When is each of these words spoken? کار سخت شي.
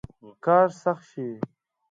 کار 0.45 0.67
سخت 0.81 1.03
شي. 1.11 1.27